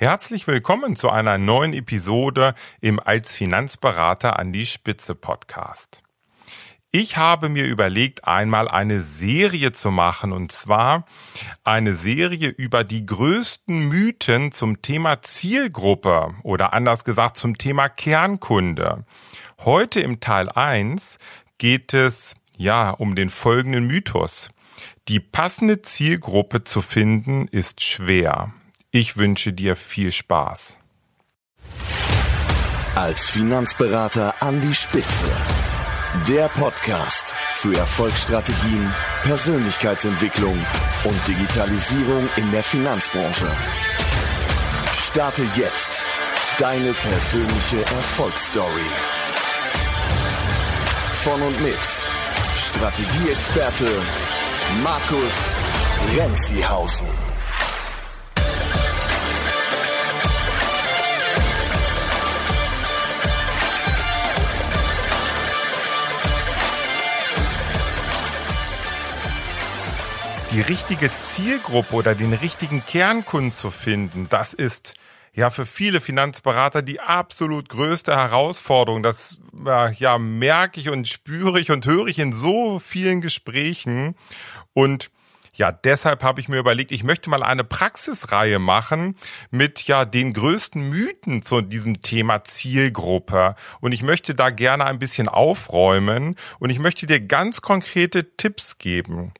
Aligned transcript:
Herzlich 0.00 0.46
willkommen 0.46 0.96
zu 0.96 1.10
einer 1.10 1.36
neuen 1.36 1.74
Episode 1.74 2.54
im 2.80 2.98
Als 2.98 3.34
Finanzberater 3.34 4.38
an 4.38 4.50
die 4.50 4.64
Spitze 4.64 5.14
Podcast. 5.14 6.02
Ich 6.90 7.18
habe 7.18 7.50
mir 7.50 7.66
überlegt, 7.66 8.26
einmal 8.26 8.66
eine 8.66 9.02
Serie 9.02 9.72
zu 9.72 9.90
machen, 9.90 10.32
und 10.32 10.52
zwar 10.52 11.04
eine 11.64 11.94
Serie 11.94 12.48
über 12.48 12.82
die 12.82 13.04
größten 13.04 13.90
Mythen 13.90 14.52
zum 14.52 14.80
Thema 14.80 15.20
Zielgruppe 15.20 16.34
oder 16.44 16.72
anders 16.72 17.04
gesagt 17.04 17.36
zum 17.36 17.58
Thema 17.58 17.90
Kernkunde. 17.90 19.04
Heute 19.58 20.00
im 20.00 20.20
Teil 20.20 20.48
1 20.48 21.18
geht 21.58 21.92
es 21.92 22.36
ja 22.56 22.88
um 22.88 23.16
den 23.16 23.28
folgenden 23.28 23.86
Mythos. 23.86 24.48
Die 25.08 25.20
passende 25.20 25.82
Zielgruppe 25.82 26.64
zu 26.64 26.80
finden 26.80 27.48
ist 27.48 27.82
schwer. 27.82 28.54
Ich 28.92 29.16
wünsche 29.16 29.52
dir 29.52 29.76
viel 29.76 30.10
Spaß. 30.10 30.76
Als 32.96 33.30
Finanzberater 33.30 34.34
an 34.42 34.60
die 34.60 34.74
Spitze. 34.74 35.30
Der 36.26 36.48
Podcast 36.48 37.36
für 37.50 37.76
Erfolgsstrategien, 37.76 38.92
Persönlichkeitsentwicklung 39.22 40.58
und 41.04 41.28
Digitalisierung 41.28 42.28
in 42.34 42.50
der 42.50 42.64
Finanzbranche. 42.64 43.46
Starte 44.92 45.44
jetzt 45.54 46.04
deine 46.58 46.92
persönliche 46.92 47.82
Erfolgsstory. 47.82 48.90
Von 51.22 51.42
und 51.42 51.62
mit 51.62 51.78
Strategieexperte 52.56 53.86
Markus 54.82 55.54
Renzihausen. 56.16 57.29
Die 70.50 70.60
richtige 70.60 71.10
Zielgruppe 71.20 71.94
oder 71.94 72.14
den 72.14 72.32
richtigen 72.32 72.84
Kernkunden 72.84 73.52
zu 73.52 73.70
finden, 73.70 74.26
das 74.30 74.52
ist 74.52 74.94
ja 75.32 75.48
für 75.50 75.64
viele 75.64 76.00
Finanzberater 76.00 76.82
die 76.82 77.00
absolut 77.00 77.68
größte 77.68 78.16
Herausforderung. 78.16 79.02
Das 79.02 79.38
ja 79.98 80.18
merke 80.18 80.80
ich 80.80 80.88
und 80.88 81.06
spüre 81.06 81.60
ich 81.60 81.70
und 81.70 81.86
höre 81.86 82.08
ich 82.08 82.18
in 82.18 82.32
so 82.32 82.80
vielen 82.80 83.20
Gesprächen 83.20 84.16
und 84.72 85.10
ja, 85.52 85.72
deshalb 85.72 86.22
habe 86.22 86.40
ich 86.40 86.48
mir 86.48 86.58
überlegt, 86.58 86.92
ich 86.92 87.02
möchte 87.02 87.28
mal 87.28 87.42
eine 87.42 87.64
Praxisreihe 87.64 88.58
machen 88.58 89.16
mit 89.50 89.86
ja 89.86 90.04
den 90.04 90.32
größten 90.32 90.88
Mythen 90.88 91.42
zu 91.42 91.60
diesem 91.60 92.02
Thema 92.02 92.44
Zielgruppe. 92.44 93.56
Und 93.80 93.90
ich 93.90 94.02
möchte 94.02 94.36
da 94.36 94.50
gerne 94.50 94.86
ein 94.86 95.00
bisschen 95.00 95.28
aufräumen 95.28 96.36
und 96.60 96.70
ich 96.70 96.78
möchte 96.78 97.06
dir 97.06 97.20
ganz 97.20 97.62
konkrete 97.62 98.36
Tipps 98.36 98.78
geben 98.78 99.32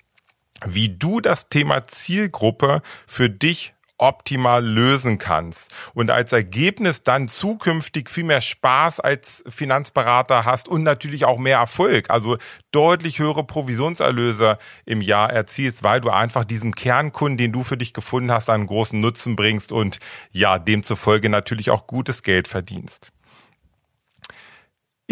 wie 0.67 0.89
du 0.89 1.21
das 1.21 1.49
Thema 1.49 1.87
Zielgruppe 1.87 2.83
für 3.07 3.31
dich 3.31 3.75
optimal 4.01 4.65
lösen 4.65 5.19
kannst 5.19 5.73
und 5.93 6.11
als 6.11 6.33
Ergebnis 6.33 7.03
dann 7.03 7.29
zukünftig 7.29 8.09
viel 8.09 8.25
mehr 8.25 8.41
Spaß 8.41 8.99
als 8.99 9.45
Finanzberater 9.49 10.47
hast 10.47 10.69
und 10.69 10.83
natürlich 10.83 11.27
auch 11.27 11.39
mehr 11.39 11.59
Erfolg, 11.59 12.09
also 12.09 12.39
deutlich 12.73 13.19
höhere 13.19 13.45
Provisionserlöse 13.45 14.59
im 14.87 15.03
Jahr 15.03 15.31
erzielst, 15.31 15.83
weil 15.83 16.01
du 16.01 16.09
einfach 16.09 16.47
diesem 16.47 16.75
Kernkunden, 16.75 17.37
den 17.37 17.53
du 17.53 17.63
für 17.63 17.77
dich 17.77 17.93
gefunden 17.93 18.33
hast, 18.33 18.49
einen 18.49 18.67
großen 18.67 18.99
Nutzen 18.99 19.37
bringst 19.37 19.71
und 19.71 19.99
ja, 20.33 20.59
demzufolge 20.59 21.29
natürlich 21.29 21.71
auch 21.71 21.87
gutes 21.87 22.23
Geld 22.23 22.49
verdienst. 22.49 23.13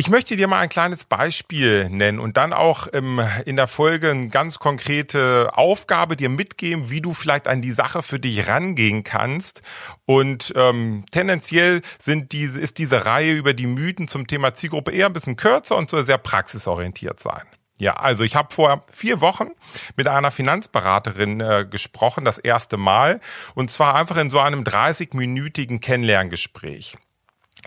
Ich 0.01 0.09
möchte 0.09 0.37
dir 0.37 0.47
mal 0.47 0.61
ein 0.61 0.69
kleines 0.69 1.07
Beispiel 1.07 1.91
nennen 1.91 2.21
und 2.21 2.37
dann 2.37 2.53
auch 2.53 2.87
ähm, 2.93 3.21
in 3.47 3.57
der 3.57 3.67
Folge 3.67 4.13
eine 4.13 4.29
ganz 4.29 4.61
konkrete 4.61 5.51
Aufgabe 5.55 6.17
dir 6.17 6.29
mitgeben, 6.29 6.89
wie 6.89 7.01
du 7.01 7.15
vielleicht 7.15 7.49
an 7.49 7.63
die 7.63 7.73
Sache 7.73 8.05
für 8.05 8.21
dich 8.21 8.47
rangehen 8.47 9.03
kannst. 9.03 9.61
Und 10.07 10.53
ähm, 10.55 11.05
tendenziell 11.11 11.83
sind 11.99 12.31
diese, 12.31 12.61
ist 12.61 12.79
diese 12.79 13.07
Reihe 13.07 13.33
über 13.33 13.55
die 13.55 13.67
Mythen 13.67 14.07
zum 14.07 14.29
Thema 14.29 14.55
Zielgruppe 14.55 14.93
eher 14.93 15.07
ein 15.07 15.13
bisschen 15.13 15.35
kürzer 15.35 15.75
und 15.75 15.91
soll 15.91 16.07
sehr 16.07 16.19
praxisorientiert 16.19 17.19
sein. 17.19 17.43
Ja, 17.81 17.95
also 17.95 18.23
ich 18.23 18.37
habe 18.37 18.55
vor 18.55 18.87
vier 18.93 19.21
Wochen 19.21 19.49
mit 19.97 20.07
einer 20.07 20.31
Finanzberaterin 20.31 21.41
äh, 21.41 21.67
gesprochen, 21.69 22.25
das 22.25 22.39
erste 22.39 22.77
Mal, 22.77 23.21
und 23.57 23.73
zwar 23.73 23.97
einfach 23.97 24.19
in 24.19 24.31
so 24.31 24.39
einem 24.39 24.63
30-minütigen 24.63 25.81
Kennenlerngespräch. 25.81 26.95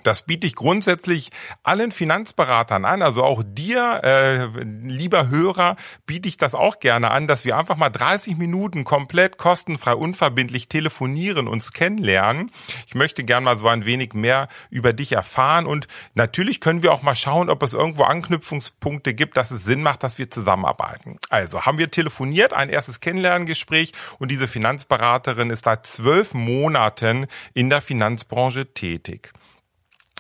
Das 0.04 0.24
biete 0.24 0.48
ich 0.48 0.56
grundsätzlich 0.56 1.32
allen 1.64 1.92
Finanzberatern 1.92 2.86
an, 2.86 3.02
also 3.02 3.24
auch 3.24 3.44
dir, 3.46 4.02
äh, 4.04 4.46
lieber 4.64 5.30
Hörer, 5.30 5.76
biete 6.06 6.30
ich 6.30 6.38
das 6.38 6.56
auch 6.56 6.80
gerne 6.80 7.12
an, 7.12 7.28
dass 7.28 7.46
wir 7.46 7.58
einfach 7.58 7.76
mal 7.76 7.90
30 7.90 8.38
Minuten 8.38 8.84
komplett 8.84 9.38
kostenfrei, 9.38 9.94
unverbindlich 9.94 10.70
telefonieren, 10.70 11.48
uns 11.48 11.74
kennenlernen. 11.74 12.52
Ich 12.88 12.96
möchte 12.96 13.24
gern 13.24 13.44
mal 13.44 13.58
so 13.58 13.68
ein 13.68 13.86
wenig 13.86 14.14
mehr 14.14 14.48
über 14.70 14.94
dich 14.94 15.12
erfahren 15.12 15.66
und 15.66 15.88
natürlich 16.16 16.62
können 16.62 16.84
wir 16.84 16.94
auch 16.94 17.02
mal 17.02 17.16
schauen, 17.16 17.50
ob 17.50 17.62
es 17.62 17.74
irgendwo 17.74 18.04
Anknüpfungspunkte 18.04 19.14
gibt, 19.14 19.38
dass 19.38 19.52
es 19.52 19.66
Sinn 19.66 19.84
macht, 19.84 20.04
dass 20.04 20.18
wir 20.18 20.32
zusammenarbeiten. 20.32 21.18
Also 21.30 21.66
haben 21.66 21.78
wir 21.78 21.92
telefoniert, 21.92 22.54
ein 22.54 22.70
erstes 22.70 23.02
Kennenlerngespräch 23.02 23.94
und 24.20 24.32
diese 24.32 24.48
Finanzberaterin 24.48 25.50
ist 25.50 25.66
seit 25.66 25.86
zwölf 25.86 26.34
Monaten 26.34 27.28
in 27.54 27.70
der 27.70 27.82
Finanzbranche 27.82 28.74
tätig 28.74 29.34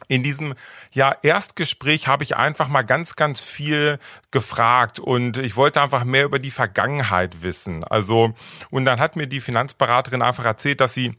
in 0.07 0.23
diesem 0.23 0.56
ja, 0.91 1.16
Erstgespräch 1.22 2.07
habe 2.07 2.23
ich 2.23 2.35
einfach 2.35 2.67
mal 2.67 2.84
ganz, 2.84 3.16
ganz 3.16 3.41
viel 3.41 4.00
gefragt 4.31 5.00
und 5.00 5.38
ich 5.38 5.56
wollte 5.56 5.81
einfach 5.81 6.03
mehr 6.03 6.25
über 6.25 6.39
die 6.39 6.51
Vergangenheit 6.51 7.44
wissen. 7.44 7.84
Also, 7.84 8.34
und 8.69 8.85
dann 8.85 9.00
hat 9.00 9.16
mir 9.16 9.28
die 9.28 9.41
Finanzberaterin 9.41 10.22
einfach 10.22 10.45
erzählt, 10.45 10.81
dass 10.81 10.94
sie 10.94 11.13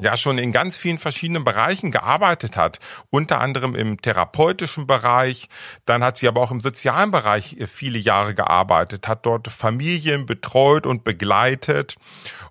ja 0.00 0.16
schon 0.16 0.38
in 0.38 0.52
ganz 0.52 0.76
vielen 0.76 0.98
verschiedenen 0.98 1.44
Bereichen 1.44 1.90
gearbeitet 1.90 2.56
hat, 2.56 2.78
unter 3.10 3.40
anderem 3.40 3.74
im 3.74 4.00
therapeutischen 4.00 4.86
Bereich, 4.86 5.48
dann 5.86 6.04
hat 6.04 6.18
sie 6.18 6.28
aber 6.28 6.40
auch 6.40 6.50
im 6.50 6.60
sozialen 6.60 7.10
Bereich 7.10 7.56
viele 7.66 7.98
Jahre 7.98 8.34
gearbeitet, 8.34 9.08
hat 9.08 9.26
dort 9.26 9.48
Familien 9.48 10.26
betreut 10.26 10.86
und 10.86 11.04
begleitet 11.04 11.96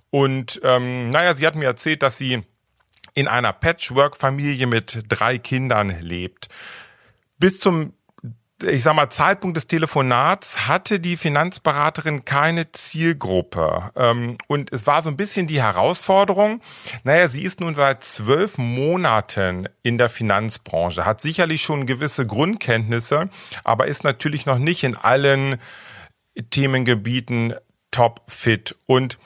und 0.09 0.59
ähm, 0.63 1.09
naja, 1.09 1.35
sie 1.35 1.45
hat 1.45 1.55
mir 1.55 1.65
erzählt, 1.65 2.01
dass 2.03 2.17
sie 2.17 2.43
in 3.17 3.27
einer 3.27 3.51
Patchwork-Familie 3.51 4.67
mit 4.67 5.05
drei 5.09 5.39
Kindern 5.39 6.01
lebt. 6.01 6.49
Bis 7.39 7.59
zum 7.59 7.93
ich 8.63 8.81
sag 8.81 8.95
mal, 8.95 9.11
Zeitpunkt 9.11 9.55
des 9.55 9.67
Telefonats 9.67 10.67
hatte 10.67 10.99
die 10.99 11.15
Finanzberaterin 11.15 12.25
keine 12.25 12.71
Zielgruppe. 12.71 13.91
Ähm, 13.95 14.39
und 14.47 14.73
es 14.73 14.87
war 14.87 15.03
so 15.03 15.09
ein 15.09 15.17
bisschen 15.17 15.45
die 15.45 15.61
Herausforderung, 15.61 16.61
naja, 17.03 17.27
sie 17.27 17.43
ist 17.43 17.59
nun 17.59 17.75
seit 17.75 18.03
zwölf 18.03 18.57
Monaten 18.57 19.69
in 19.83 19.99
der 19.99 20.09
Finanzbranche, 20.09 21.05
hat 21.05 21.21
sicherlich 21.21 21.61
schon 21.61 21.85
gewisse 21.85 22.25
Grundkenntnisse, 22.25 23.29
aber 23.63 23.85
ist 23.85 24.03
natürlich 24.03 24.47
noch 24.47 24.57
nicht 24.57 24.83
in 24.83 24.95
allen 24.95 25.57
Themengebieten 26.49 27.53
top 27.91 28.21
fit. 28.27 28.75
Und 28.87 29.19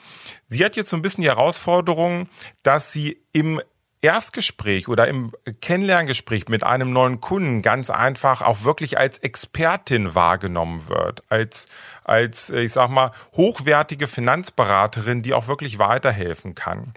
sie 0.48 0.62
hat 0.62 0.76
jetzt 0.76 0.90
so 0.90 0.96
ein 0.96 1.02
bisschen 1.02 1.22
die 1.22 1.28
Herausforderung, 1.28 2.28
dass 2.62 2.92
sie 2.92 3.22
im 3.32 3.62
Erstgespräch 4.02 4.88
oder 4.88 5.06
im 5.06 5.32
Kennenlerngespräch 5.60 6.48
mit 6.48 6.64
einem 6.64 6.92
neuen 6.92 7.20
Kunden 7.20 7.62
ganz 7.62 7.88
einfach 7.88 8.42
auch 8.42 8.64
wirklich 8.64 8.98
als 8.98 9.18
Expertin 9.18 10.16
wahrgenommen 10.16 10.88
wird, 10.88 11.22
als 11.28 11.66
als 12.04 12.50
ich 12.50 12.72
sag 12.72 12.90
mal 12.90 13.12
hochwertige 13.36 14.08
Finanzberaterin, 14.08 15.22
die 15.22 15.34
auch 15.34 15.46
wirklich 15.46 15.78
weiterhelfen 15.78 16.56
kann. 16.56 16.94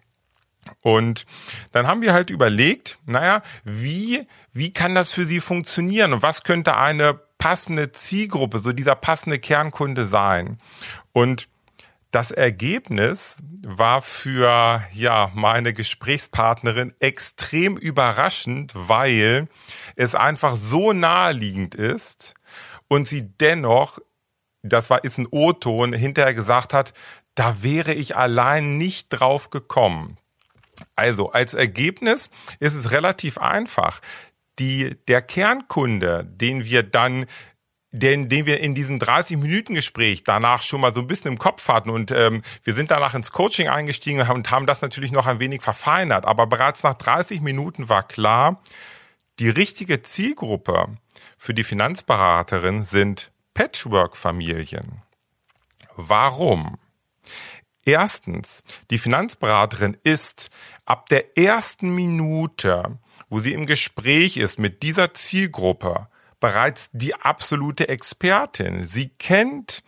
Und 0.82 1.28
dann 1.72 1.86
haben 1.86 2.02
wir 2.02 2.14
halt 2.14 2.32
überlegt, 2.32 2.98
naja, 3.06 3.44
wie, 3.64 4.28
wie 4.52 4.74
kann 4.74 4.96
das 4.96 5.12
für 5.12 5.28
sie 5.28 5.40
funktionieren 5.40 6.12
und 6.12 6.24
was 6.24 6.44
könnte 6.44 6.76
eine 6.76 7.14
passende 7.38 7.92
Zielgruppe, 7.92 8.60
so 8.60 8.72
dieser 8.72 8.96
passende 8.96 9.38
Kernkunde 9.38 10.08
sein? 10.08 10.60
Und 11.14 11.48
das 12.16 12.32
Ergebnis 12.32 13.36
war 13.62 14.02
für 14.02 14.82
ja 14.94 15.32
meine 15.34 15.74
Gesprächspartnerin 15.74 16.94
extrem 17.02 17.76
überraschend, 17.76 18.72
weil 18.74 19.50
es 19.98 20.16
einfach 20.16 20.56
so 20.56 20.94
naheliegend 20.94 21.76
ist 21.76 22.34
und 22.88 23.06
sie 23.06 23.24
dennoch, 23.24 24.00
das 24.64 24.90
war 24.90 25.04
ist 25.04 25.18
ein 25.18 25.28
O-Ton, 25.30 25.92
hinterher 25.92 26.34
gesagt 26.34 26.74
hat, 26.74 26.94
da 27.36 27.62
wäre 27.64 27.94
ich 27.94 28.16
allein 28.16 28.78
nicht 28.78 29.10
drauf 29.10 29.50
gekommen. 29.50 30.18
Also 30.96 31.34
als 31.34 31.54
Ergebnis 31.54 32.30
ist 32.62 32.76
es 32.76 32.92
relativ 32.92 33.38
einfach. 33.40 34.00
Die, 34.58 34.96
der 35.10 35.22
Kernkunde, 35.22 36.24
den 36.26 36.64
wir 36.64 36.84
dann 36.84 37.26
den, 38.00 38.30
den 38.30 38.46
wir 38.46 38.60
in 38.60 38.76
diesem 38.76 39.00
30-Minuten-Gespräch 39.00 40.24
danach 40.24 40.64
schon 40.64 40.82
mal 40.82 40.94
so 40.94 41.02
ein 41.02 41.08
bisschen 41.08 41.32
im 41.32 41.40
Kopf 41.40 41.68
hatten. 41.68 41.90
Und 41.90 42.12
ähm, 42.12 42.42
wir 42.64 42.74
sind 42.74 42.92
danach 42.92 43.14
ins 43.14 43.32
Coaching 43.32 43.68
eingestiegen 43.68 44.22
und 44.30 44.52
haben 44.52 44.66
das 44.66 44.82
natürlich 44.82 45.12
noch 45.12 45.28
ein 45.28 45.40
wenig 45.40 45.62
verfeinert. 45.62 46.26
Aber 46.26 46.48
bereits 46.48 46.84
nach 46.84 46.96
30 46.96 47.42
Minuten 47.42 47.90
war 47.90 48.08
klar, 48.08 48.62
die 49.40 49.50
richtige 49.50 50.02
Zielgruppe 50.02 50.98
für 51.38 51.54
die 51.54 51.64
Finanzberaterin 51.64 52.86
sind 52.86 53.32
Patchwork-Familien. 53.54 55.02
Warum? 55.96 56.78
Erstens, 57.86 58.64
die 58.90 58.98
Finanzberaterin 58.98 59.98
ist 60.04 60.50
ab 60.86 61.08
der 61.10 61.38
ersten 61.38 61.94
Minute, 61.94 62.98
wo 63.30 63.40
sie 63.40 63.54
im 63.54 63.66
Gespräch 63.66 64.38
ist 64.38 64.58
mit 64.60 64.82
dieser 64.82 65.14
Zielgruppe, 65.14 66.08
bereits 66.40 66.90
die 66.94 67.16
absolute 67.16 67.88
Expertin. 67.90 68.86
Sie 68.86 69.10
kennt 69.10 69.84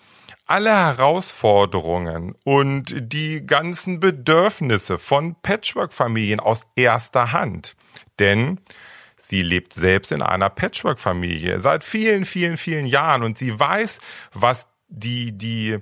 alle 0.46 0.72
Herausforderungen 0.72 2.34
und 2.44 2.96
die 2.98 3.46
ganzen 3.46 4.00
Bedürfnisse 4.00 4.98
von 4.98 5.36
Patchwork-Familien 5.42 6.40
aus 6.40 6.66
erster 6.76 7.34
Hand. 7.34 7.76
Denn 8.20 8.60
sie 9.18 9.42
lebt 9.42 9.74
selbst 9.74 10.12
in 10.12 10.22
einer 10.22 10.50
Patchwork-Familie 10.50 11.60
seit 11.60 11.84
vielen, 11.84 12.24
vielen, 12.26 12.56
vielen 12.58 12.86
Jahren 12.86 13.24
und 13.24 13.38
sie 13.38 13.60
weiß, 13.60 14.00
was 14.34 14.70
die, 14.90 15.38
die, 15.38 15.80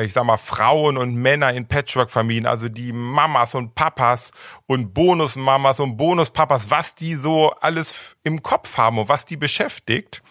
ich 0.00 0.12
sag 0.12 0.24
mal, 0.24 0.36
Frauen 0.36 0.96
und 0.96 1.14
Männer 1.14 1.52
in 1.52 1.66
Patchwork-Familien, 1.66 2.46
also 2.46 2.68
die 2.68 2.92
Mamas 2.92 3.54
und 3.54 3.74
Papas 3.74 4.32
und 4.66 4.94
Bonusmamas 4.94 5.80
und 5.80 5.96
Bonuspapas, 5.96 6.70
was 6.70 6.94
die 6.94 7.14
so 7.14 7.50
alles 7.60 8.16
im 8.24 8.42
Kopf 8.42 8.76
haben 8.76 8.98
und 8.98 9.08
was 9.08 9.24
die 9.24 9.36
beschäftigt. 9.36 10.22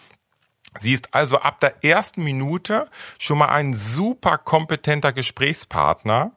Sie 0.78 0.92
ist 0.92 1.14
also 1.14 1.38
ab 1.38 1.60
der 1.60 1.82
ersten 1.84 2.22
Minute 2.22 2.90
schon 3.18 3.38
mal 3.38 3.48
ein 3.48 3.72
super 3.72 4.36
kompetenter 4.36 5.14
Gesprächspartner. 5.14 6.32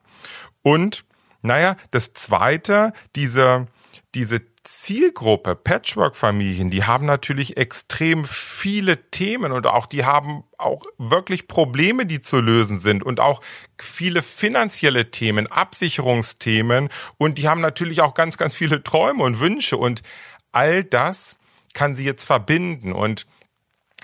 Und, 0.61 1.03
naja, 1.41 1.75
das 1.91 2.13
zweite, 2.13 2.93
diese, 3.15 3.67
diese 4.15 4.48
Zielgruppe 4.63 5.55
Patchwork-Familien, 5.55 6.69
die 6.69 6.83
haben 6.83 7.05
natürlich 7.05 7.57
extrem 7.57 8.25
viele 8.25 9.09
Themen 9.09 9.51
und 9.51 9.65
auch 9.67 9.85
die 9.85 10.05
haben 10.05 10.43
auch 10.57 10.83
wirklich 10.97 11.47
Probleme, 11.47 12.05
die 12.05 12.21
zu 12.21 12.41
lösen 12.41 12.79
sind 12.79 13.03
und 13.03 13.19
auch 13.19 13.41
viele 13.77 14.21
finanzielle 14.21 15.11
Themen, 15.11 15.47
Absicherungsthemen 15.47 16.89
und 17.17 17.37
die 17.37 17.47
haben 17.47 17.61
natürlich 17.61 18.01
auch 18.01 18.13
ganz, 18.13 18.37
ganz 18.37 18.55
viele 18.55 18.83
Träume 18.83 19.23
und 19.23 19.39
Wünsche 19.39 19.77
und 19.77 20.03
all 20.51 20.83
das 20.83 21.35
kann 21.73 21.95
sie 21.95 22.03
jetzt 22.03 22.25
verbinden 22.25 22.91
und 22.93 23.25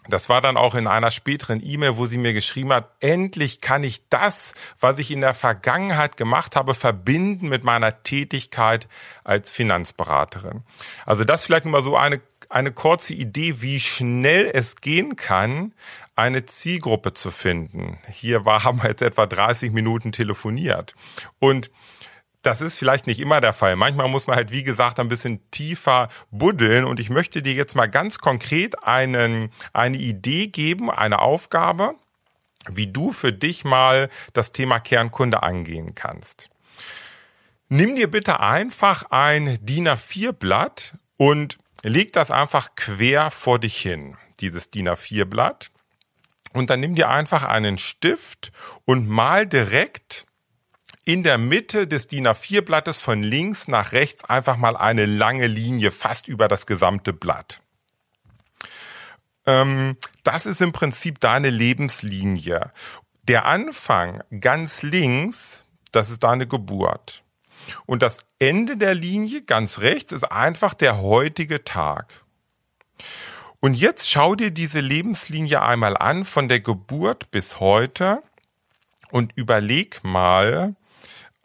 das 0.07 0.29
war 0.29 0.41
dann 0.41 0.57
auch 0.57 0.75
in 0.75 0.87
einer 0.87 1.11
späteren 1.11 1.61
E-Mail, 1.63 1.97
wo 1.97 2.05
sie 2.05 2.17
mir 2.17 2.33
geschrieben 2.33 2.73
hat, 2.73 2.89
endlich 2.99 3.61
kann 3.61 3.83
ich 3.83 4.07
das, 4.09 4.53
was 4.79 4.99
ich 4.99 5.11
in 5.11 5.21
der 5.21 5.33
Vergangenheit 5.33 6.17
gemacht 6.17 6.55
habe, 6.55 6.73
verbinden 6.73 7.49
mit 7.49 7.63
meiner 7.63 8.03
Tätigkeit 8.03 8.87
als 9.23 9.49
Finanzberaterin. 9.49 10.63
Also 11.05 11.23
das 11.23 11.45
vielleicht 11.45 11.65
mal 11.65 11.83
so 11.83 11.95
eine, 11.97 12.21
eine 12.49 12.71
kurze 12.71 13.13
Idee, 13.13 13.61
wie 13.61 13.79
schnell 13.79 14.49
es 14.53 14.77
gehen 14.77 15.15
kann, 15.15 15.73
eine 16.15 16.45
Zielgruppe 16.45 17.13
zu 17.13 17.31
finden. 17.31 17.97
Hier 18.09 18.45
war, 18.45 18.63
haben 18.63 18.81
wir 18.81 18.89
jetzt 18.89 19.01
etwa 19.01 19.25
30 19.25 19.71
Minuten 19.71 20.11
telefoniert. 20.11 20.93
Und 21.39 21.69
das 22.45 22.61
ist 22.61 22.77
vielleicht 22.77 23.07
nicht 23.07 23.19
immer 23.19 23.41
der 23.41 23.53
Fall. 23.53 23.75
Manchmal 23.75 24.07
muss 24.07 24.27
man 24.27 24.35
halt, 24.35 24.51
wie 24.51 24.63
gesagt, 24.63 24.99
ein 24.99 25.09
bisschen 25.09 25.49
tiefer 25.51 26.09
buddeln. 26.31 26.85
Und 26.85 26.99
ich 26.99 27.09
möchte 27.09 27.41
dir 27.41 27.53
jetzt 27.53 27.75
mal 27.75 27.87
ganz 27.87 28.19
konkret 28.19 28.83
einen, 28.83 29.51
eine 29.73 29.97
Idee 29.97 30.47
geben, 30.47 30.91
eine 30.91 31.19
Aufgabe, 31.19 31.95
wie 32.69 32.87
du 32.87 33.11
für 33.11 33.33
dich 33.33 33.63
mal 33.63 34.09
das 34.33 34.51
Thema 34.51 34.79
Kernkunde 34.79 35.43
angehen 35.43 35.95
kannst. 35.95 36.49
Nimm 37.67 37.95
dir 37.95 38.09
bitte 38.09 38.39
einfach 38.39 39.09
ein 39.09 39.57
DIN 39.61 39.87
A4-Blatt 39.87 40.95
und 41.17 41.57
leg 41.81 42.13
das 42.13 42.29
einfach 42.29 42.75
quer 42.75 43.31
vor 43.31 43.59
dich 43.59 43.77
hin, 43.77 44.17
dieses 44.39 44.69
DIN 44.69 44.89
A4-Blatt. 44.89 45.71
Und 46.53 46.69
dann 46.69 46.79
nimm 46.79 46.95
dir 46.95 47.09
einfach 47.09 47.43
einen 47.43 47.77
Stift 47.77 48.51
und 48.85 49.09
mal 49.09 49.47
direkt 49.47 50.24
in 51.05 51.21
der 51.21 51.37
Mitte 51.37 51.87
des 51.87 52.07
DIN 52.07 52.27
A4-Blattes 52.27 52.97
von 52.97 53.21
links 53.21 53.67
nach 53.67 53.91
rechts 53.91 54.23
einfach 54.25 54.57
mal 54.57 54.75
eine 54.75 55.05
lange 55.05 55.47
Linie 55.47 55.91
fast 55.91 56.27
über 56.27 56.47
das 56.47 56.65
gesamte 56.65 57.13
Blatt. 57.13 57.61
Ähm, 59.45 59.97
das 60.23 60.47
ist 60.47 60.61
im 60.61 60.71
Prinzip 60.71 61.19
deine 61.19 61.51
Lebenslinie. 61.51 62.71
Der 63.27 63.45
Anfang 63.45 64.23
ganz 64.39 64.81
links, 64.81 65.63
das 65.91 66.09
ist 66.09 66.23
deine 66.23 66.47
Geburt. 66.47 67.23
Und 67.85 68.01
das 68.01 68.19
Ende 68.39 68.75
der 68.75 68.95
Linie 68.95 69.43
ganz 69.43 69.79
rechts 69.79 70.11
ist 70.11 70.23
einfach 70.23 70.73
der 70.73 70.99
heutige 71.01 71.63
Tag. 71.63 72.11
Und 73.59 73.75
jetzt 73.75 74.09
schau 74.09 74.35
dir 74.35 74.51
diese 74.51 74.79
Lebenslinie 74.79 75.61
einmal 75.61 75.97
an 75.97 76.25
von 76.25 76.49
der 76.49 76.59
Geburt 76.59 77.31
bis 77.31 77.59
heute 77.59 78.21
und 79.11 79.31
überleg 79.35 80.03
mal, 80.03 80.75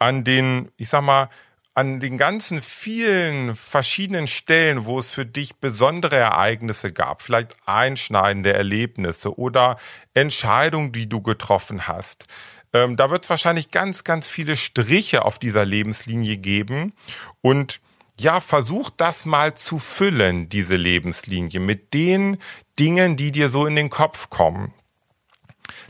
an 0.01 0.23
den, 0.23 0.71
ich 0.77 0.89
sag 0.89 1.03
mal, 1.03 1.29
an 1.75 1.99
den 1.99 2.17
ganzen 2.17 2.61
vielen 2.61 3.55
verschiedenen 3.55 4.25
Stellen, 4.25 4.85
wo 4.85 4.97
es 4.97 5.09
für 5.11 5.27
dich 5.27 5.57
besondere 5.57 6.17
Ereignisse 6.17 6.91
gab, 6.91 7.21
vielleicht 7.21 7.55
einschneidende 7.67 8.51
Erlebnisse 8.51 9.37
oder 9.37 9.77
Entscheidungen, 10.15 10.91
die 10.91 11.07
du 11.07 11.21
getroffen 11.21 11.87
hast. 11.87 12.27
Ähm, 12.73 12.97
da 12.97 13.11
wird 13.11 13.25
es 13.25 13.29
wahrscheinlich 13.29 13.69
ganz, 13.69 14.03
ganz 14.03 14.27
viele 14.27 14.57
Striche 14.57 15.23
auf 15.23 15.37
dieser 15.37 15.65
Lebenslinie 15.65 16.37
geben 16.37 16.93
und 17.41 17.79
ja, 18.19 18.39
versuch 18.39 18.89
das 18.89 19.25
mal 19.25 19.53
zu 19.53 19.77
füllen, 19.77 20.49
diese 20.49 20.75
Lebenslinie, 20.75 21.59
mit 21.59 21.93
den 21.93 22.37
Dingen, 22.79 23.17
die 23.17 23.31
dir 23.31 23.49
so 23.49 23.67
in 23.67 23.75
den 23.75 23.91
Kopf 23.91 24.31
kommen. 24.31 24.73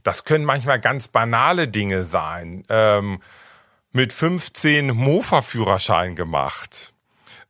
Das 0.04 0.26
können 0.26 0.46
manchmal 0.46 0.82
ganz 0.82 1.08
banale 1.08 1.70
Dinge 1.70 2.04
sein. 2.04 2.66
Ähm, 2.70 3.22
mit 3.92 4.14
15 4.14 4.88
Mofa-Führerschein 4.96 6.16
gemacht. 6.16 6.94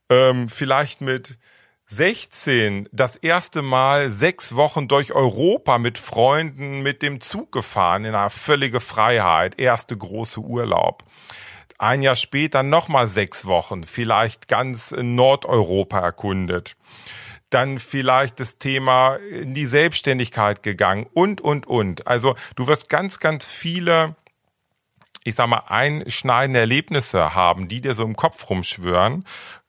Ähm, 0.10 0.50
vielleicht 0.50 1.02
mit 1.02 1.38
16 1.86 2.88
das 2.94 3.18
erste 3.18 3.62
Mal 3.62 4.12
sechs 4.12 4.56
Wochen 4.56 4.88
durch 4.88 5.14
Europa 5.14 5.78
mit 5.78 5.98
Freunden 5.98 6.82
mit 6.82 7.02
dem 7.02 7.20
Zug 7.20 7.52
gefahren 7.52 8.06
in 8.06 8.16
einer 8.16 8.30
völlige 8.30 8.80
Freiheit. 8.80 9.60
Erste 9.60 9.98
große 9.98 10.40
Urlaub. 10.40 11.04
Ein 11.78 12.02
Jahr 12.02 12.16
später 12.16 12.64
nochmal 12.64 13.08
sechs 13.08 13.46
Wochen, 13.46 13.84
vielleicht 13.84 14.48
ganz 14.48 14.92
Nordeuropa 14.92 16.00
erkundet. 16.00 16.78
Dann 17.50 17.80
vielleicht 17.80 18.40
das 18.40 18.58
Thema 18.58 19.16
in 19.16 19.54
die 19.54 19.66
Selbstständigkeit 19.66 20.64
gegangen 20.64 21.08
und, 21.14 21.42
und, 21.42 21.68
und. 21.68 22.08
Also 22.08 22.36
du 22.56 22.68
wirst 22.68 22.88
ganz, 22.88 23.20
ganz 23.20 23.46
viele 23.46 24.16
ich 25.24 25.36
sag 25.36 25.48
mal, 25.48 25.64
einschneidende 25.68 26.60
Erlebnisse 26.60 27.36
haben, 27.36 27.68
die 27.68 27.82
dir 27.82 27.94
so 27.94 28.04
im 28.04 28.16
Kopf 28.16 28.50
rumschwören, 28.50 29.26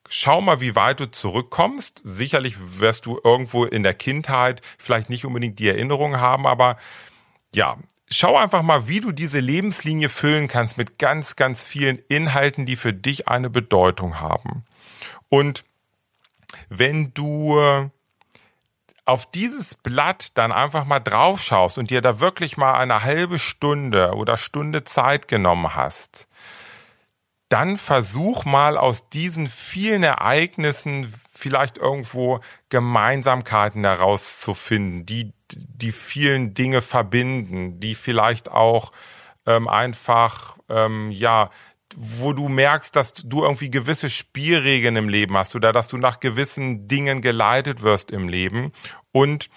schau 0.09 0.41
mal, 0.41 0.61
wie 0.61 0.77
weit 0.77 1.01
du 1.01 1.11
zurückkommst. 1.11 2.03
Sicherlich 2.05 2.57
wirst 2.79 3.07
du 3.07 3.21
irgendwo 3.23 3.65
in 3.65 3.83
der 3.83 3.95
Kindheit 3.95 4.63
vielleicht 4.79 5.11
nicht 5.11 5.25
unbedingt 5.25 5.59
die 5.59 5.69
Erinnerung 5.69 6.21
haben, 6.21 6.47
aber 6.47 6.77
ja, 7.55 7.77
schau 8.11 8.37
einfach 8.37 8.63
mal, 8.63 8.89
wie 8.89 9.01
du 9.01 9.13
diese 9.13 9.41
Lebenslinie 9.41 10.09
füllen 10.09 10.49
kannst 10.49 10.79
mit 10.79 10.99
ganz, 10.99 11.37
ganz 11.37 11.63
vielen 11.63 11.99
Inhalten, 12.09 12.67
die 12.67 12.77
für 12.77 12.93
dich 12.93 13.29
eine 13.29 13.51
Bedeutung 13.51 14.21
haben. 14.21 14.65
Und 15.29 15.65
wenn 16.69 17.13
du 17.15 17.91
auf 19.05 19.31
dieses 19.31 19.75
Blatt 19.75 20.37
dann 20.39 20.53
einfach 20.53 20.85
mal 20.85 21.01
drauf 21.01 21.43
schaust 21.43 21.79
und 21.79 21.91
dir 21.91 22.01
da 22.01 22.21
wirklich 22.21 22.57
mal 22.57 22.75
eine 22.75 23.03
halbe 23.03 23.39
Stunde 23.39 24.13
oder 24.15 24.39
Stunde 24.39 24.85
Zeit 24.85 25.27
genommen 25.29 25.75
hast, 25.75 26.29
dann 27.49 27.77
versuch 27.77 28.45
mal 28.45 28.79
aus 28.79 29.09
diesen 29.11 29.49
vielen 29.49 30.03
Ereignissen 30.03 31.13
vielleicht 31.33 31.77
irgendwo 31.77 32.41
Gemeinsamkeiten 32.69 33.85
herauszufinden, 33.85 35.05
die 35.05 35.33
die 35.51 35.93
vielen 35.93 36.55
Dinge 36.55 36.81
verbinden, 36.81 37.79
die 37.81 37.95
vielleicht 37.95 38.51
auch 38.51 38.93
ähm, 39.45 39.69
einfach 39.69 40.57
ähm, 40.69 41.11
ja 41.11 41.51
wo 41.97 42.33
du 42.33 42.49
merkst, 42.49 42.95
dass 42.95 43.15
du 43.15 43.43
irgendwie 43.43 43.71
gewisse 43.71 44.11
Spielregeln 44.11 44.97
im 44.97 45.09
Leben 45.09 45.37
hast 45.37 45.55
oder 45.55 45.73
dass 45.73 45.89
du 45.89 45.97
nach 45.99 46.21
gewissen 46.21 46.89
Dingen 46.89 47.23
geleitet 47.23 47.83
wirst 47.83 48.11
im 48.11 48.29
Leben 48.29 48.73
und 49.13 49.49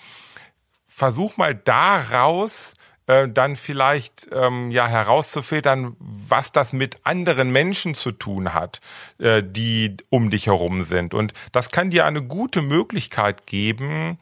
versuch 0.88 1.38
mal 1.38 1.54
daraus 1.56 2.74
äh, 3.08 3.30
dann 3.30 3.56
vielleicht 3.56 4.28
ähm, 4.32 4.72
ja 4.72 4.88
herauszufiltern, 4.88 5.96
was 6.00 6.52
das 6.52 6.74
mit 6.74 7.06
anderen 7.06 7.52
Menschen 7.52 7.94
zu 7.94 8.12
tun 8.12 8.54
hat, 8.54 8.82
äh, 9.20 9.44
die 9.46 9.98
um 10.10 10.32
dich 10.32 10.48
herum 10.48 10.84
sind. 10.84 11.14
Und 11.14 11.34
das 11.52 11.70
kann 11.70 11.92
dir 11.92 12.06
eine 12.06 12.24
gute 12.24 12.62
Möglichkeit 12.62 13.46
geben, 13.46 14.18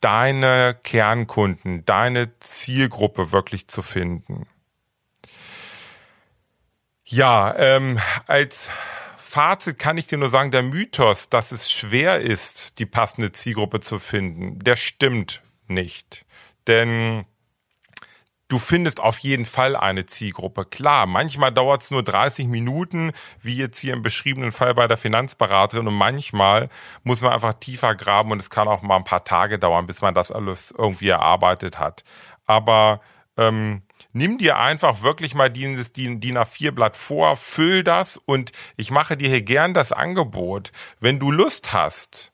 deine 0.00 0.78
Kernkunden, 0.82 1.84
deine 1.86 2.38
Zielgruppe 2.38 3.32
wirklich 3.32 3.68
zu 3.68 3.82
finden. 3.82 4.46
Ja, 7.08 7.54
ähm, 7.56 8.00
als 8.26 8.68
Fazit 9.16 9.78
kann 9.78 9.96
ich 9.96 10.08
dir 10.08 10.18
nur 10.18 10.28
sagen, 10.28 10.50
der 10.50 10.62
Mythos, 10.62 11.28
dass 11.28 11.52
es 11.52 11.70
schwer 11.70 12.20
ist, 12.20 12.80
die 12.80 12.86
passende 12.86 13.30
Zielgruppe 13.30 13.78
zu 13.78 14.00
finden, 14.00 14.58
der 14.58 14.74
stimmt 14.74 15.40
nicht. 15.68 16.26
Denn 16.66 17.24
du 18.48 18.58
findest 18.58 18.98
auf 18.98 19.18
jeden 19.20 19.46
Fall 19.46 19.76
eine 19.76 20.06
Zielgruppe. 20.06 20.64
Klar, 20.64 21.06
manchmal 21.06 21.52
dauert 21.52 21.82
es 21.82 21.92
nur 21.92 22.02
30 22.02 22.48
Minuten, 22.48 23.12
wie 23.40 23.56
jetzt 23.56 23.78
hier 23.78 23.92
im 23.92 24.02
beschriebenen 24.02 24.50
Fall 24.50 24.74
bei 24.74 24.88
der 24.88 24.96
Finanzberaterin, 24.96 25.86
und 25.86 25.94
manchmal 25.94 26.70
muss 27.04 27.20
man 27.20 27.32
einfach 27.32 27.54
tiefer 27.54 27.94
graben 27.94 28.32
und 28.32 28.40
es 28.40 28.50
kann 28.50 28.66
auch 28.66 28.82
mal 28.82 28.96
ein 28.96 29.04
paar 29.04 29.22
Tage 29.22 29.60
dauern, 29.60 29.86
bis 29.86 30.00
man 30.00 30.14
das 30.14 30.32
alles 30.32 30.72
irgendwie 30.76 31.10
erarbeitet 31.10 31.78
hat. 31.78 32.02
Aber 32.46 33.00
ähm, 33.36 33.82
nimm 34.12 34.38
dir 34.38 34.58
einfach 34.58 35.02
wirklich 35.02 35.34
mal 35.34 35.50
dieses 35.50 35.92
DIN, 35.92 36.20
DIN 36.20 36.38
A4-Blatt 36.38 36.96
vor, 36.96 37.36
füll 37.36 37.84
das 37.84 38.16
und 38.16 38.52
ich 38.76 38.90
mache 38.90 39.16
dir 39.16 39.28
hier 39.28 39.42
gern 39.42 39.74
das 39.74 39.92
Angebot. 39.92 40.72
Wenn 41.00 41.18
du 41.18 41.30
Lust 41.30 41.72
hast, 41.72 42.32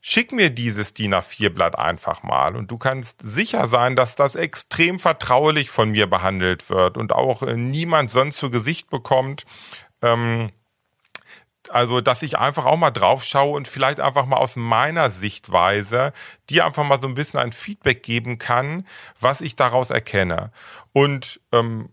schick 0.00 0.32
mir 0.32 0.50
dieses 0.50 0.92
DIN 0.92 1.14
A4-Blatt 1.14 1.78
einfach 1.78 2.22
mal 2.22 2.56
und 2.56 2.70
du 2.70 2.76
kannst 2.76 3.20
sicher 3.22 3.68
sein, 3.68 3.96
dass 3.96 4.16
das 4.16 4.34
extrem 4.34 4.98
vertraulich 4.98 5.70
von 5.70 5.92
mir 5.92 6.08
behandelt 6.08 6.68
wird 6.68 6.98
und 6.98 7.12
auch 7.12 7.42
äh, 7.42 7.54
niemand 7.54 8.10
sonst 8.10 8.38
zu 8.38 8.50
Gesicht 8.50 8.90
bekommt. 8.90 9.44
Ähm, 10.02 10.50
also, 11.70 12.00
dass 12.00 12.22
ich 12.22 12.38
einfach 12.38 12.66
auch 12.66 12.76
mal 12.76 12.90
drauf 12.90 13.24
schaue 13.24 13.56
und 13.56 13.68
vielleicht 13.68 14.00
einfach 14.00 14.26
mal 14.26 14.36
aus 14.36 14.56
meiner 14.56 15.10
Sichtweise 15.10 16.12
dir 16.50 16.66
einfach 16.66 16.84
mal 16.84 17.00
so 17.00 17.06
ein 17.06 17.14
bisschen 17.14 17.38
ein 17.40 17.52
Feedback 17.52 18.02
geben 18.02 18.38
kann, 18.38 18.86
was 19.20 19.40
ich 19.40 19.56
daraus 19.56 19.90
erkenne. 19.90 20.50
Und 20.92 21.40
ähm, 21.52 21.90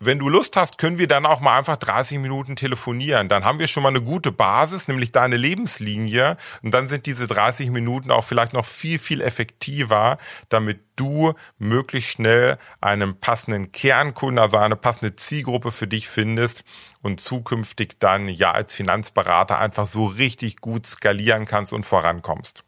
wenn 0.00 0.20
du 0.20 0.28
Lust 0.28 0.56
hast, 0.56 0.78
können 0.78 0.98
wir 0.98 1.08
dann 1.08 1.26
auch 1.26 1.40
mal 1.40 1.58
einfach 1.58 1.76
30 1.76 2.18
Minuten 2.18 2.54
telefonieren. 2.54 3.28
Dann 3.28 3.44
haben 3.44 3.58
wir 3.58 3.66
schon 3.66 3.82
mal 3.82 3.88
eine 3.88 4.00
gute 4.00 4.30
Basis, 4.30 4.86
nämlich 4.86 5.10
deine 5.10 5.36
Lebenslinie. 5.36 6.36
Und 6.62 6.72
dann 6.72 6.88
sind 6.88 7.06
diese 7.06 7.26
30 7.26 7.70
Minuten 7.70 8.12
auch 8.12 8.22
vielleicht 8.22 8.52
noch 8.52 8.64
viel, 8.64 9.00
viel 9.00 9.20
effektiver, 9.20 10.18
damit 10.50 10.80
du 10.94 11.34
möglichst 11.58 12.10
schnell 12.12 12.58
einen 12.80 13.18
passenden 13.18 13.72
Kernkunden, 13.72 14.38
also 14.38 14.58
eine 14.58 14.76
passende 14.76 15.16
Zielgruppe 15.16 15.72
für 15.72 15.88
dich 15.88 16.08
findest 16.08 16.62
und 17.02 17.20
zukünftig 17.20 17.98
dann 17.98 18.28
ja 18.28 18.52
als 18.52 18.74
Finanzberater 18.74 19.58
einfach 19.58 19.86
so 19.86 20.06
richtig 20.06 20.60
gut 20.60 20.86
skalieren 20.86 21.46
kannst 21.46 21.72
und 21.72 21.84
vorankommst. 21.84 22.64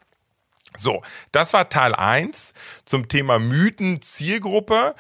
So, 0.79 1.03
das 1.33 1.53
war 1.53 1.69
Teil 1.69 1.95
eins 1.95 2.55
zum 2.85 3.09
Thema 3.09 3.39
Mythen 3.39 4.01
Zielgruppe. 4.03 4.95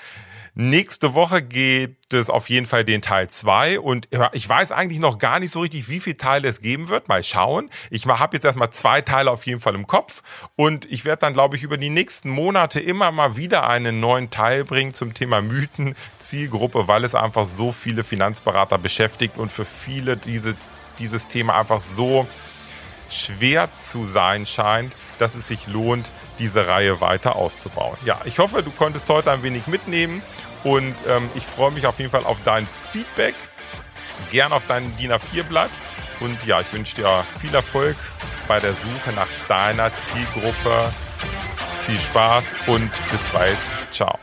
Nächste 0.54 1.14
Woche 1.14 1.42
gibt 1.42 2.12
es 2.12 2.28
auf 2.28 2.50
jeden 2.50 2.66
Fall 2.66 2.84
den 2.84 3.02
Teil 3.02 3.30
zwei 3.30 3.78
und 3.78 4.08
ich 4.32 4.48
weiß 4.48 4.72
eigentlich 4.72 4.98
noch 4.98 5.18
gar 5.18 5.38
nicht 5.38 5.52
so 5.52 5.60
richtig, 5.60 5.88
wie 5.88 6.00
viele 6.00 6.16
Teile 6.16 6.48
es 6.48 6.60
geben 6.60 6.88
wird. 6.88 7.08
Mal 7.08 7.22
schauen. 7.22 7.70
Ich 7.88 8.04
habe 8.06 8.36
jetzt 8.36 8.44
erstmal 8.44 8.70
zwei 8.70 9.00
Teile 9.00 9.30
auf 9.30 9.46
jeden 9.46 9.60
Fall 9.60 9.76
im 9.76 9.86
Kopf 9.86 10.22
und 10.56 10.90
ich 10.90 11.04
werde 11.04 11.20
dann, 11.20 11.34
glaube 11.34 11.56
ich, 11.56 11.62
über 11.62 11.78
die 11.78 11.88
nächsten 11.88 12.30
Monate 12.30 12.80
immer 12.80 13.12
mal 13.12 13.36
wieder 13.36 13.68
einen 13.68 14.00
neuen 14.00 14.30
Teil 14.30 14.64
bringen 14.64 14.92
zum 14.92 15.14
Thema 15.14 15.40
Mythen, 15.40 15.94
Zielgruppe, 16.18 16.88
weil 16.88 17.04
es 17.04 17.14
einfach 17.14 17.46
so 17.46 17.70
viele 17.70 18.02
Finanzberater 18.02 18.76
beschäftigt 18.76 19.38
und 19.38 19.52
für 19.52 19.64
viele 19.64 20.16
diese, 20.16 20.56
dieses 20.98 21.28
Thema 21.28 21.58
einfach 21.58 21.80
so 21.80 22.26
schwer 23.10 23.68
zu 23.72 24.06
sein 24.06 24.46
scheint, 24.46 24.96
dass 25.18 25.34
es 25.34 25.48
sich 25.48 25.66
lohnt, 25.66 26.10
diese 26.38 26.66
Reihe 26.66 27.00
weiter 27.00 27.36
auszubauen. 27.36 27.96
Ja, 28.04 28.20
ich 28.24 28.38
hoffe, 28.38 28.62
du 28.62 28.70
konntest 28.70 29.08
heute 29.08 29.30
ein 29.30 29.42
wenig 29.42 29.66
mitnehmen 29.66 30.22
und 30.64 30.94
ähm, 31.08 31.28
ich 31.34 31.44
freue 31.44 31.70
mich 31.70 31.86
auf 31.86 31.98
jeden 31.98 32.10
Fall 32.10 32.24
auf 32.24 32.38
dein 32.44 32.66
Feedback, 32.92 33.34
gern 34.30 34.52
auf 34.52 34.62
dein 34.66 34.96
DIN 34.96 35.12
A4-Blatt 35.12 35.70
und 36.20 36.44
ja, 36.44 36.60
ich 36.60 36.72
wünsche 36.72 36.96
dir 36.96 37.24
viel 37.40 37.54
Erfolg 37.54 37.96
bei 38.46 38.60
der 38.60 38.72
Suche 38.72 39.12
nach 39.14 39.28
deiner 39.48 39.90
Zielgruppe. 39.96 40.92
Viel 41.86 41.98
Spaß 41.98 42.44
und 42.66 42.90
bis 43.10 43.20
bald. 43.32 43.58
Ciao. 43.90 44.18